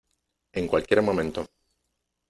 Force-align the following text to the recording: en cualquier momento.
en 0.53 0.65
cualquier 0.67 1.03
momento. 1.03 1.45